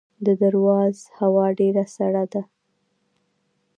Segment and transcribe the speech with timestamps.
[0.25, 2.41] د درواز هوا ډیره سړه ده